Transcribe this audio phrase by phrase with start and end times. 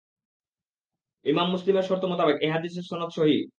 [1.25, 3.41] ইমাম মুসলিমের শর্ত মোতাবেক এ হাদীসের সনদ সহীহ।